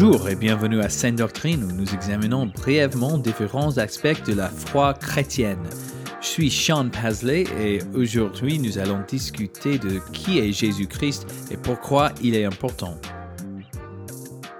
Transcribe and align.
Bonjour 0.00 0.28
et 0.28 0.36
bienvenue 0.36 0.80
à 0.80 1.10
Doctrine 1.10 1.64
où 1.64 1.72
nous 1.72 1.92
examinons 1.92 2.46
brièvement 2.46 3.18
différents 3.18 3.78
aspects 3.78 4.24
de 4.28 4.32
la 4.32 4.48
foi 4.48 4.94
chrétienne. 4.94 5.64
Je 6.20 6.26
suis 6.28 6.50
Sean 6.52 6.88
Pasley 6.88 7.42
et 7.60 7.80
aujourd'hui 7.96 8.60
nous 8.60 8.78
allons 8.78 9.02
discuter 9.08 9.76
de 9.76 9.98
qui 10.12 10.38
est 10.38 10.52
Jésus-Christ 10.52 11.26
et 11.50 11.56
pourquoi 11.56 12.12
il 12.22 12.36
est 12.36 12.44
important. 12.44 12.96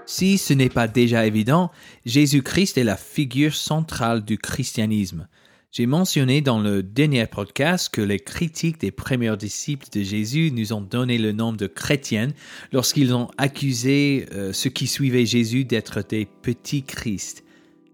Si 0.06 0.38
ce 0.38 0.54
n'est 0.54 0.70
pas 0.70 0.88
déjà 0.88 1.24
évident, 1.24 1.70
Jésus-Christ 2.04 2.76
est 2.76 2.82
la 2.82 2.96
figure 2.96 3.54
centrale 3.54 4.24
du 4.24 4.38
christianisme. 4.38 5.28
J'ai 5.70 5.84
mentionné 5.84 6.40
dans 6.40 6.60
le 6.60 6.82
dernier 6.82 7.26
podcast 7.26 7.90
que 7.90 8.00
les 8.00 8.18
critiques 8.18 8.80
des 8.80 8.90
premiers 8.90 9.36
disciples 9.36 9.86
de 9.92 10.02
Jésus 10.02 10.50
nous 10.50 10.72
ont 10.72 10.80
donné 10.80 11.18
le 11.18 11.32
nom 11.32 11.52
de 11.52 11.66
chrétiennes 11.66 12.32
lorsqu'ils 12.72 13.14
ont 13.14 13.28
accusé 13.36 14.26
euh, 14.32 14.54
ceux 14.54 14.70
qui 14.70 14.86
suivaient 14.86 15.26
Jésus 15.26 15.66
d'être 15.66 16.02
des 16.08 16.24
petits 16.24 16.84
Christ. 16.84 17.44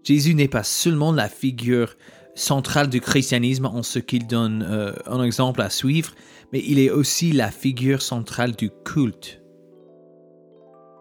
Jésus 0.05 0.35
n'est 0.35 0.47
pas 0.47 0.63
seulement 0.63 1.11
la 1.11 1.27
figure 1.27 1.97
centrale 2.33 2.89
du 2.89 3.01
christianisme 3.01 3.65
en 3.65 3.83
ce 3.83 3.99
qu'il 3.99 4.25
donne 4.25 4.65
euh, 4.69 4.93
un 5.05 5.21
exemple 5.21 5.61
à 5.61 5.69
suivre, 5.69 6.15
mais 6.53 6.63
il 6.65 6.79
est 6.79 6.91
aussi 6.91 7.33
la 7.33 7.51
figure 7.51 8.01
centrale 8.01 8.55
du 8.55 8.69
culte. 8.85 9.41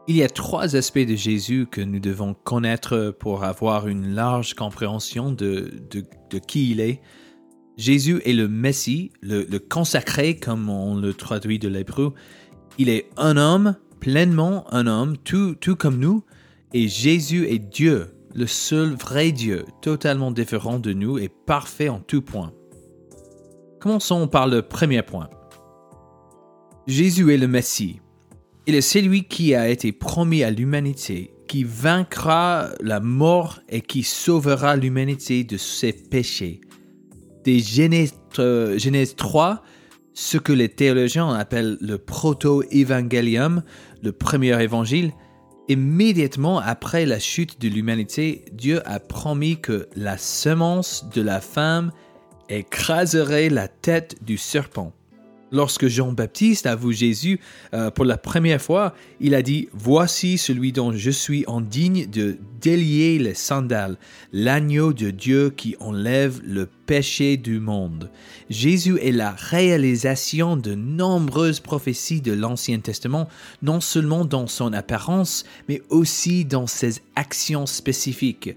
Il 0.07 0.17
y 0.17 0.23
a 0.23 0.29
trois 0.29 0.77
aspects 0.77 0.99
de 0.99 1.15
Jésus 1.15 1.67
que 1.71 1.81
nous 1.81 1.99
devons 1.99 2.35
connaître 2.35 3.15
pour 3.19 3.43
avoir 3.43 3.89
une 3.89 4.15
large 4.15 4.53
compréhension 4.53 5.33
de, 5.33 5.71
qui 6.47 6.73
il 6.73 6.81
est. 6.81 7.01
Jésus 7.79 8.21
est 8.27 8.35
le 8.35 8.47
Messie, 8.47 9.13
le, 9.23 9.59
consacré 9.59 10.37
comme 10.37 10.69
on 10.69 10.95
le 10.95 11.15
traduit 11.15 11.59
de 11.59 11.69
l'hébreu. 11.69 12.13
Il 12.77 12.91
est 12.91 13.09
un 13.17 13.39
homme, 13.39 13.77
pleinement 13.99 14.67
un 14.75 14.87
homme, 14.87 15.17
tout, 15.17 15.55
tout 15.55 15.75
comme 15.75 15.99
nous. 15.99 16.23
Et 16.75 16.87
Jésus 16.87 17.49
est 17.49 17.59
Dieu, 17.59 18.15
le 18.35 18.47
seul 18.47 18.95
vrai 18.95 19.33
Dieu, 19.33 19.65
totalement 19.81 20.33
différent 20.33 20.79
de 20.79 20.93
nous 20.93 21.17
et 21.17 21.31
parfait 21.31 21.89
en 21.89 22.01
tout 22.01 22.21
point. 22.21 22.53
Commençons 23.81 24.29
par 24.29 24.49
le 24.49 24.61
premier 24.61 25.03
point. 25.03 25.31
Jésus 26.87 27.33
est 27.33 27.39
le 27.39 27.49
Messie. 27.49 28.01
Il 28.67 28.75
est 28.75 28.81
celui 28.81 29.25
qui 29.25 29.55
a 29.55 29.69
été 29.69 29.93
promis 29.93 30.43
à 30.43 30.51
l'humanité, 30.51 31.35
qui 31.49 31.65
vaincra 31.65 32.71
la 32.81 32.99
mort 32.99 33.61
et 33.69 33.83
qui 33.83 34.03
sauvera 34.03 34.75
l'humanité 34.75 35.45
de 35.45 35.59
ses 35.59 35.93
péchés. 35.93 36.63
Des 37.45 37.59
Genèse, 37.59 38.15
3, 39.17 39.63
ce 40.15 40.39
que 40.39 40.55
les 40.55 40.71
théologiens 40.71 41.29
appellent 41.35 41.77
le 41.83 41.99
proto-évangélium, 41.99 43.63
le 44.03 44.13
premier 44.13 44.59
évangile, 44.63 45.13
immédiatement 45.69 46.59
après 46.59 47.05
la 47.05 47.19
chute 47.19 47.61
de 47.61 47.69
l'humanité, 47.69 48.47
Dieu 48.53 48.81
a 48.89 48.99
promis 48.99 49.61
que 49.61 49.89
la 49.95 50.17
semence 50.17 51.11
de 51.11 51.21
la 51.21 51.43
femme 51.43 51.93
écraserait 52.49 53.51
la 53.51 53.69
tête 53.69 54.25
du 54.25 54.39
serpent. 54.39 54.95
Lorsque 55.55 55.87
Jean-Baptiste 55.87 56.67
a 56.67 56.75
vu 56.75 56.93
Jésus 56.93 57.39
euh, 57.75 57.89
pour 57.89 58.05
la 58.05 58.19
première 58.19 58.61
fois, 58.61 58.93
il 59.21 59.37
a 59.37 59.43
dit, 59.43 59.69
Voici 59.73 60.37
celui 60.37 60.73
dont 60.73 60.91
je 60.91 61.13
suis 61.13 61.45
indigne 61.47 62.07
de 62.07 62.39
délier 62.61 63.21
les 63.21 63.35
sandales, 63.35 63.97
l'agneau 64.33 64.93
de 64.93 65.11
Dieu 65.11 65.51
qui 65.57 65.77
enlève 65.79 66.41
le 66.45 66.67
péché 66.67 67.37
du 67.37 67.61
monde. 67.61 68.11
Jésus 68.51 68.99
est 69.01 69.13
la 69.13 69.31
réalisation 69.31 70.57
de 70.57 70.75
nombreuses 70.75 71.61
prophéties 71.61 72.21
de 72.21 72.33
l'Ancien 72.33 72.81
Testament, 72.81 73.29
non 73.63 73.81
seulement 73.81 74.25
dans 74.25 74.49
son 74.49 74.73
apparence, 74.73 75.45
mais 75.69 75.83
aussi 75.89 76.45
dans 76.45 76.67
ses 76.67 76.95
actions 77.15 77.67
spécifiques. 77.67 78.57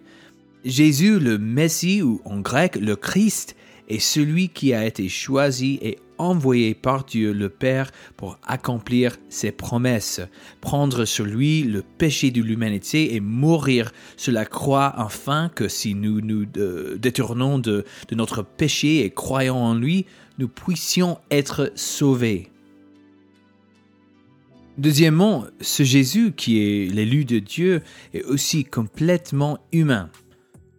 Jésus, 0.66 1.20
le 1.20 1.38
Messie 1.38 2.02
ou 2.02 2.22
en 2.26 2.40
grec 2.40 2.76
le 2.76 2.96
Christ, 2.96 3.56
est 3.88 4.00
celui 4.00 4.50
qui 4.50 4.74
a 4.74 4.84
été 4.84 5.08
choisi 5.10 5.78
et 5.84 6.00
envoyé 6.18 6.74
par 6.74 7.06
Dieu 7.06 7.34
le 7.34 7.50
Père 7.50 7.92
pour 8.16 8.40
accomplir 8.46 9.18
ses 9.30 9.52
promesses, 9.52 10.22
prendre 10.62 11.06
sur 11.06 11.26
lui 11.26 11.64
le 11.64 11.82
péché 11.82 12.32
de 12.32 12.42
l'humanité 12.42 13.16
et 13.16 13.20
mourir 13.20 13.92
sur 14.16 14.34
la 14.34 14.46
croix 14.46 14.88
afin 15.00 15.50
que 15.50 15.68
si 15.68 15.96
nous 15.96 16.22
nous 16.22 16.46
euh, 16.58 16.98
détournons 16.98 17.60
de, 17.60 17.86
de 18.08 18.16
notre 18.16 18.44
péché 18.44 19.04
et 19.04 19.10
croyons 19.10 19.64
en 19.64 19.76
lui, 19.76 20.06
nous 20.38 20.48
puissions 20.48 21.18
être 21.32 21.72
sauvés. 21.76 22.52
Deuxièmement, 24.78 25.46
ce 25.60 25.82
Jésus 25.82 26.34
qui 26.34 26.60
est 26.60 26.94
l'élu 26.94 27.26
de 27.26 27.40
Dieu 27.40 27.82
est 28.14 28.24
aussi 28.24 28.64
complètement 28.64 29.58
humain. 29.72 30.12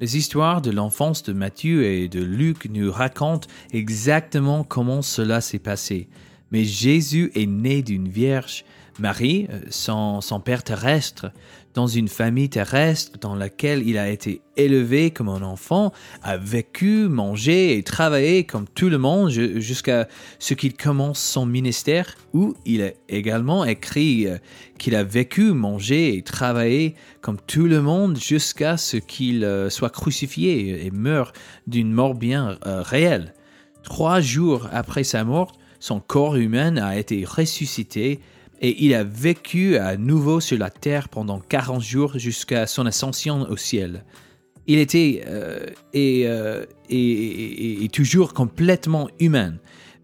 Les 0.01 0.17
histoires 0.17 0.63
de 0.63 0.71
l'enfance 0.71 1.25
de 1.25 1.33
Matthieu 1.33 1.85
et 1.85 2.09
de 2.09 2.23
Luc 2.23 2.67
nous 2.71 2.93
racontent 2.93 3.49
exactement 3.73 4.63
comment 4.63 5.03
cela 5.03 5.41
s'est 5.41 5.59
passé. 5.59 6.09
Mais 6.53 6.63
Jésus 6.63 7.33
est 7.35 7.47
né 7.47 7.83
d'une 7.83 8.09
vierge, 8.09 8.65
Marie, 8.99 9.47
euh, 9.51 9.61
son, 9.71 10.21
père 10.45 10.63
terrestre, 10.63 11.31
dans 11.75 11.87
une 11.87 12.09
famille 12.09 12.49
terrestre 12.49 13.19
dans 13.21 13.37
laquelle 13.37 13.87
il 13.87 13.97
a 13.99 14.09
été 14.09 14.41
élevé 14.57 15.11
comme 15.11 15.29
un 15.29 15.43
enfant, 15.43 15.93
a 16.23 16.37
vécu, 16.37 17.09
mangé 17.09 17.77
et 17.77 17.83
travaillé 17.85 18.45
comme 18.45 18.67
tout 18.67 18.89
le 18.89 18.99
monde 18.99 19.31
jusqu'à 19.31 20.09
ce 20.41 20.55
qu'il 20.55 20.75
commence 20.75 21.21
son 21.21 21.47
ministère, 21.47 22.17
où 22.33 22.55
il 22.65 22.83
a 22.83 22.91
également 23.09 23.65
écrit 23.65 24.27
euh, 24.27 24.39
qu'il 24.79 24.97
a 24.97 25.05
vécu, 25.05 25.53
mangé 25.53 26.17
et 26.17 26.23
travaillé 26.23 26.95
comme 27.21 27.39
tout 27.47 27.67
le 27.67 27.81
monde 27.81 28.19
jusqu'à 28.19 28.77
ce 28.77 28.97
qu'il 28.97 29.45
euh, 29.45 29.71
soit 29.71 29.91
crucifié 29.91 30.85
et 30.87 30.91
meure 30.91 31.33
d'une 31.67 31.93
mort 31.93 32.15
bien 32.15 32.59
réelle. 32.65 33.35
Trois 33.85 34.21
jours 34.21 34.69
après 34.73 35.05
sa 35.05 35.25
mort, 35.25 35.53
son 35.81 36.01
corps 36.01 36.37
humain 36.37 36.77
a 36.77 36.99
été 36.99 37.25
ressuscité 37.25 38.21
et 38.61 38.85
il 38.85 38.95
a 38.95 39.05
vécu 39.05 39.77
à 39.77 39.97
nouveau 39.97 40.41
sur 40.41 40.59
la 40.59 40.71
terre 40.71 41.09
pendant 41.09 41.39
40 41.39 41.83
jours 41.83 42.19
jusqu'à 42.19 42.67
son 42.67 42.87
ascension 42.87 43.43
au 43.49 43.57
ciel. 43.57 44.05
Il 44.67 44.79
était 44.79 45.25
euh, 45.27 45.67
euh, 45.95 46.67
et, 46.91 47.85
et, 47.85 47.89
toujours 47.89 48.35
complètement 48.35 49.09
humain, 49.19 49.55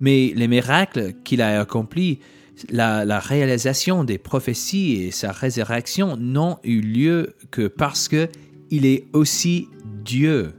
mais 0.01 0.33
les 0.35 0.49
miracles 0.49 1.13
qu'il 1.25 1.43
a 1.43 1.61
accomplis, 1.61 2.21
la, 2.71 3.05
la, 3.05 3.19
réalisation 3.19 4.05
des 4.05 4.17
prophéties 4.17 5.03
et 5.03 5.11
sa 5.11 5.33
résurrection 5.33 6.17
n'ont 6.17 6.59
eu 6.63 6.81
lieu 6.81 7.35
que 7.51 7.67
parce 7.67 8.09
que 8.09 8.29
il 8.71 8.87
est 8.87 9.07
aussi 9.13 9.69
Dieu. 10.03 10.55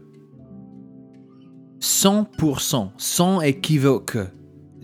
100%, 1.79 2.91
sans 2.97 3.41
équivoque, 3.41 4.17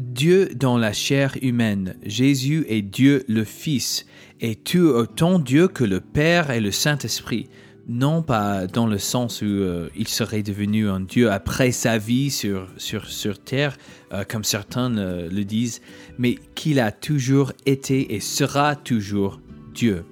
Dieu 0.02 0.50
dans 0.56 0.80
la 0.80 0.94
chair 0.94 1.38
humaine, 1.44 1.96
Jésus 2.04 2.66
est 2.68 2.82
Dieu 2.82 3.24
le 3.28 3.44
Fils, 3.44 4.08
et 4.40 4.56
tout 4.56 4.80
autant 4.80 5.38
Dieu 5.38 5.68
que 5.68 5.84
le 5.84 6.00
Père 6.00 6.50
et 6.50 6.60
le 6.60 6.72
Saint-Esprit? 6.72 7.50
Non 7.88 8.24
pas 8.24 8.66
dans 8.66 8.88
le 8.88 8.98
sens 8.98 9.44
où 9.44 9.46
euh, 9.46 9.90
il 9.96 10.08
serait 10.08 10.42
devenu 10.42 10.90
un 10.90 11.02
Dieu 11.02 11.32
après 11.32 11.72
sa 11.72 12.00
vie 12.00 12.32
sur, 12.32 12.68
sur, 12.78 13.06
sur 13.06 13.38
terre, 13.38 13.78
euh, 14.12 14.24
comme 14.28 14.44
certains 14.44 14.98
euh, 14.98 15.30
le 15.30 15.46
disent, 15.46 15.82
mais 16.18 16.36
qu'il 16.56 16.80
a 16.80 16.92
toujours 16.92 17.54
été 17.68 18.16
et 18.16 18.20
sera 18.20 18.76
toujours 18.76 19.40
Dieu. 19.72 20.04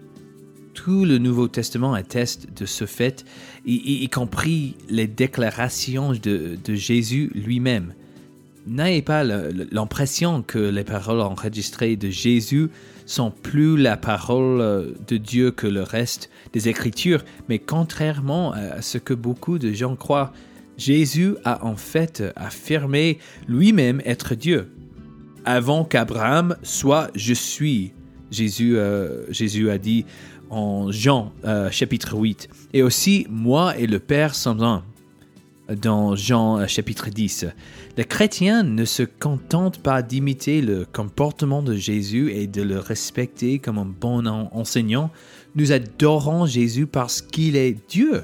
Tout 0.75 1.03
le 1.03 1.17
Nouveau 1.17 1.47
Testament 1.47 1.93
atteste 1.93 2.47
de 2.55 2.67
ce 2.67 2.85
fait, 2.85 3.25
y, 3.65 4.07
compris 4.09 4.75
les 4.87 5.07
déclarations 5.07 6.11
de, 6.11 6.57
de 6.63 6.75
Jésus 6.75 7.31
lui-même 7.33 7.93
n'ayez 8.69 9.01
pas 9.01 9.23
l'impression 9.23 10.41
que 10.41 10.59
les 10.59 10.83
paroles 10.83 11.21
enregistrées 11.21 11.95
de 11.95 12.09
Jésus 12.09 12.69
sont 13.05 13.31
plus 13.31 13.75
la 13.75 13.97
parole 13.97 14.61
euh, 14.61 14.91
de 15.07 15.17
Dieu 15.17 15.51
que 15.51 15.67
le 15.67 15.81
reste 15.81 16.29
des 16.53 16.69
Écritures, 16.69 17.23
mais 17.47 17.59
contrairement 17.59 18.53
à 18.53 18.81
ce 18.81 18.97
que 18.97 19.13
beaucoup 19.13 19.57
de 19.57 19.71
gens 19.71 19.95
croient, 19.95 20.31
Jésus 20.77 21.35
a 21.43 21.65
en 21.65 21.75
fait 21.75 22.23
affirmé 22.35 23.19
lui-même 23.47 24.01
être 24.05 24.35
Dieu. 24.35 24.71
Avant 25.43 25.83
qu'Abraham 25.83 26.55
soit 26.63 27.09
je 27.15 27.33
suis, 27.33 27.93
Jésus, 28.31 28.77
euh, 28.77 29.31
Jésus 29.31 29.69
a 29.69 29.77
dit 29.77 30.05
en 30.49 30.91
Jean 30.91 31.33
euh, 31.45 31.69
chapitre 31.69 32.15
8, 32.15 32.49
et 32.73 32.83
aussi 32.83 33.27
moi 33.29 33.77
et 33.77 33.87
le 33.87 33.99
Père 33.99 34.35
sommes 34.35 34.61
un 34.61 34.83
dans 35.75 36.15
Jean 36.15 36.59
euh, 36.59 36.67
chapitre 36.67 37.09
10. 37.09 37.45
Les 37.97 38.05
chrétiens 38.05 38.63
ne 38.63 38.85
se 38.85 39.03
contentent 39.03 39.79
pas 39.79 40.01
d'imiter 40.01 40.61
le 40.61 40.85
comportement 40.91 41.61
de 41.61 41.75
Jésus 41.75 42.31
et 42.31 42.47
de 42.47 42.61
le 42.61 42.79
respecter 42.79 43.59
comme 43.59 43.77
un 43.77 43.85
bon 43.85 44.25
enseignant. 44.27 45.11
Nous 45.55 45.71
adorons 45.71 46.45
Jésus 46.45 46.87
parce 46.87 47.21
qu'il 47.21 47.55
est 47.55 47.77
Dieu. 47.89 48.23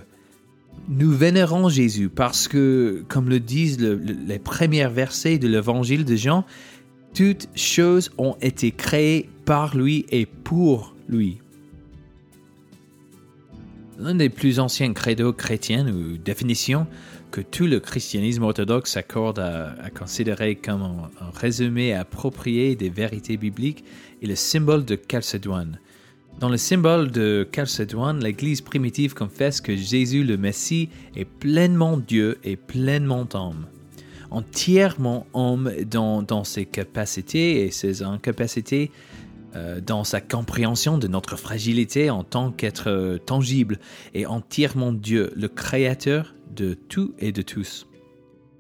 Nous 0.88 1.12
vénérons 1.12 1.70
Jésus 1.70 2.10
parce 2.10 2.48
que, 2.48 3.04
comme 3.08 3.30
le 3.30 3.40
disent 3.40 3.80
les 3.80 4.40
premiers 4.40 4.88
versets 4.88 5.40
de 5.40 5.48
l'évangile 5.48 6.06
de 6.06 6.16
Jean, 6.16 6.46
toutes 7.14 7.48
choses 7.56 8.12
ont 8.18 8.36
été 8.42 8.72
créées 8.72 9.30
par 9.46 9.76
lui 9.76 10.06
et 10.10 10.26
pour 10.26 10.96
lui. 11.08 11.40
L'un 14.00 14.16
des 14.16 14.30
plus 14.30 14.60
anciens 14.60 14.94
credos 14.94 15.34
chrétiens 15.34 15.88
ou 15.88 16.18
définitions 16.18 16.88
que 17.32 17.42
tout 17.42 17.66
le 17.66 17.80
christianisme 17.80 18.44
orthodoxe 18.44 18.92
s'accorde 18.92 19.40
à, 19.40 19.90
considérer 19.98 20.56
comme 20.56 20.82
un, 20.84 21.10
résumé 21.34 21.94
approprié 21.94 22.76
des 22.76 22.90
vérités 22.90 23.38
bibliques 23.38 23.84
est 24.22 24.28
le 24.28 24.36
symbole 24.36 24.86
de 24.86 25.00
Chalcédoine. 25.10 25.80
Dans 26.40 26.50
le 26.50 26.58
symbole 26.58 27.12
de 27.12 27.48
Chalcédoine, 27.54 28.24
l'Église 28.24 28.62
primitive 28.62 29.14
confesse 29.14 29.62
que 29.62 29.76
Jésus 29.76 30.24
le 30.24 30.38
Messie 30.38 30.90
est 31.16 31.26
pleinement 31.26 31.98
Dieu 31.98 32.38
et 32.44 32.56
pleinement 32.56 33.28
homme. 33.34 33.66
Entièrement 34.32 35.28
homme 35.34 35.72
dans, 35.90 36.44
ses 36.44 36.66
capacités 36.66 37.66
et 37.66 37.72
ses 37.72 38.04
incapacités, 38.04 38.92
dans 39.86 40.04
sa 40.04 40.22
compréhension 40.22 40.98
de 40.98 41.08
notre 41.08 41.38
fragilité 41.38 42.10
en 42.10 42.24
tant 42.24 42.52
qu'être 42.52 43.20
tangible 43.26 43.80
et 44.14 44.26
entièrement 44.26 44.92
Dieu, 44.92 45.32
le 45.36 45.48
Créateur 45.48 46.36
de 46.54 46.74
tout 46.74 47.14
et 47.20 47.32
de 47.32 47.42
tous. 47.42 47.88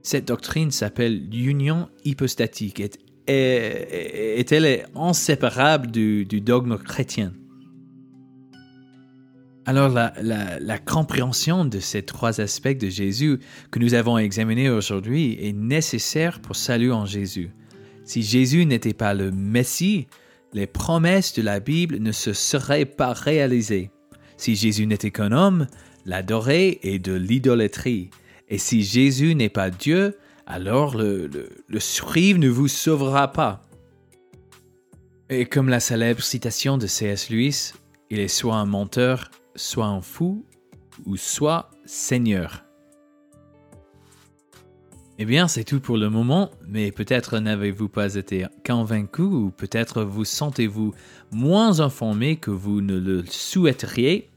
Cette 0.06 0.28
doctrine 0.28 0.70
s'appelle 0.70 1.30
l'union 1.32 1.90
hypostatique 2.04 2.80
et, 2.80 4.46
elle 4.52 4.66
est 4.66 4.86
inséparable 4.94 5.90
du, 5.90 6.26
dogme 6.42 6.78
chrétien. 6.78 7.34
Alors 9.66 9.90
la, 9.90 10.78
compréhension 10.78 11.66
de 11.66 11.80
ces 11.80 12.04
trois 12.04 12.40
aspects 12.40 12.78
de 12.78 12.88
Jésus 12.88 13.40
que 13.72 13.80
nous 13.80 13.96
avons 13.96 14.20
examinés 14.20 14.70
aujourd'hui 14.70 15.40
est 15.42 15.54
nécessaire 15.54 16.40
pour 16.40 16.56
salut 16.56 16.92
en 16.92 17.08
Jésus. 17.08 17.50
Si 18.04 18.22
Jésus 18.22 18.68
n'était 18.68 18.94
pas 18.94 19.16
le 19.16 19.32
Messie, 19.32 20.06
les 20.56 20.68
promesses 20.68 21.34
de 21.34 21.42
la 21.42 21.60
Bible 21.60 21.98
ne 22.00 22.14
se 22.14 22.32
seraient 22.32 22.86
pas 22.86 23.12
réalisées. 23.12 23.92
Si 24.38 24.56
Jésus 24.56 24.88
n'était 24.88 25.12
qu'un 25.12 25.34
homme, 25.34 25.68
l'adorer 26.06 26.80
est 26.82 26.98
de 26.98 27.12
l'idolâtrie. 27.12 28.10
Et 28.48 28.58
si 28.58 28.82
Jésus 28.82 29.36
n'est 29.36 29.50
pas 29.50 29.70
Dieu, 29.70 30.18
alors 30.48 30.96
le, 30.96 31.28
le, 31.28 32.38
ne 32.38 32.48
vous 32.48 32.70
sauvera 32.70 33.34
pas. 33.34 33.64
Et 35.30 35.46
comme 35.46 35.68
la 35.68 35.82
célèbre 35.82 36.24
citation 36.24 36.78
de 36.78 36.88
C.S. 36.88 37.30
Lewis, 37.30 37.74
il 38.10 38.20
est 38.22 38.30
soit 38.30 38.56
un 38.56 38.66
menteur, 38.66 39.32
soit 39.56 39.88
un 39.88 40.02
fou, 40.02 40.46
ou 41.06 41.18
soit 41.18 41.70
Seigneur. 41.86 42.65
Eh 45.18 45.24
bien, 45.24 45.48
c'est 45.48 45.64
tout 45.64 45.80
pour 45.80 45.96
le 45.96 46.10
moment, 46.10 46.52
mais 46.68 46.92
peut-être 46.92 47.40
n'avez-vous 47.40 47.88
pas 47.88 48.16
été 48.16 48.48
convaincu 48.66 49.22
ou 49.22 49.50
peut-être 49.50 50.04
vous 50.04 50.26
sentez-vous 50.26 50.94
moins 51.32 51.80
informé 51.80 52.36
que 52.36 52.52
vous 52.52 52.82
ne 52.82 53.00
le 53.00 53.24
souhaiteriez. 53.26 54.30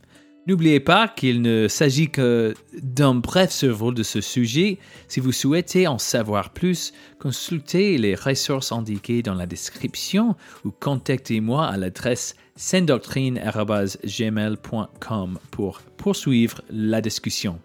N'oubliez 0.47 0.79
pas 0.79 1.09
qu'il 1.09 1.43
ne 1.43 1.67
s'agit 1.69 2.11
que 2.11 2.55
d'un 2.81 3.17
bref 3.17 3.51
survol 3.51 3.93
de 3.93 4.05
ce 4.05 4.21
sujet. 4.21 4.79
Si 5.09 5.19
vous 5.19 5.33
souhaitez 5.33 5.89
en 5.89 5.99
savoir 5.99 6.51
plus, 6.51 6.93
consultez 7.19 7.99
les 7.99 8.15
ressources 8.15 8.71
indiquées 8.71 9.23
dans 9.23 9.35
la 9.35 9.47
description 9.47 10.37
ou 10.65 10.71
contactez-moi 10.71 11.67
à 11.67 11.77
l'adresse 11.77 12.37
sendoctrine.gmail.com 12.55 15.39
pour 15.51 15.81
poursuivre 15.97 16.63
la 16.71 17.01
discussion. 17.01 17.59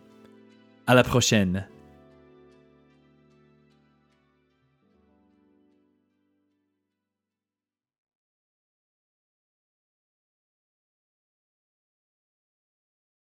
À 0.88 0.96
la 0.96 1.04
prochaine. 1.04 1.68